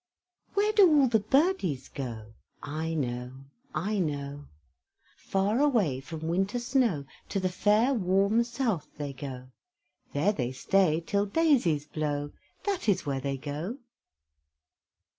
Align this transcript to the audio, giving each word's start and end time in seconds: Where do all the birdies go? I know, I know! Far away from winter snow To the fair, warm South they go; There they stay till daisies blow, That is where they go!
Where 0.55 0.73
do 0.73 0.89
all 0.91 1.07
the 1.07 1.19
birdies 1.19 1.87
go? 1.87 2.33
I 2.63 2.95
know, 2.95 3.33
I 3.75 3.99
know! 3.99 4.45
Far 5.15 5.59
away 5.59 5.99
from 5.99 6.27
winter 6.27 6.57
snow 6.57 7.05
To 7.29 7.39
the 7.39 7.49
fair, 7.49 7.93
warm 7.93 8.43
South 8.43 8.87
they 8.97 9.13
go; 9.13 9.51
There 10.13 10.33
they 10.33 10.53
stay 10.53 11.01
till 11.01 11.27
daisies 11.27 11.85
blow, 11.85 12.31
That 12.63 12.89
is 12.89 13.05
where 13.05 13.21
they 13.21 13.37
go! 13.37 13.77